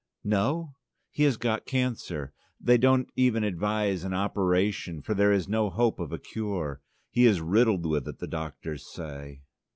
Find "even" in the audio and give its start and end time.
3.15-3.43